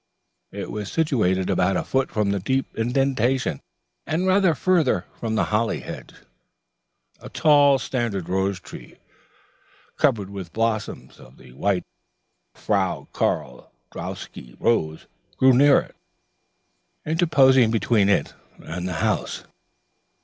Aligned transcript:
It 0.51 0.71
was 0.71 0.91
situated 0.91 1.47
about 1.47 1.77
a 1.77 1.83
foot 1.83 2.09
from 2.09 2.31
the 2.31 2.39
deep 2.39 2.75
indentation 2.75 3.61
and 4.07 4.25
rather 4.25 4.55
farther 4.55 5.05
from 5.19 5.35
the 5.35 5.43
holly 5.53 5.81
hedge. 5.81 6.15
A 7.19 7.29
tall 7.29 7.77
standard 7.77 8.27
rose 8.27 8.59
tree, 8.59 8.97
covered 9.97 10.31
with 10.31 10.53
blossoms 10.53 11.19
of 11.19 11.37
the 11.37 11.51
white 11.51 11.83
Frau 12.55 13.09
Karl 13.13 13.71
Drouski 13.91 14.55
rose, 14.59 15.05
grew 15.37 15.53
near 15.53 15.77
it, 15.81 15.95
interposing 17.05 17.69
between 17.69 18.09
it 18.09 18.33
and 18.63 18.87
the 18.87 18.93
house. 19.05 19.43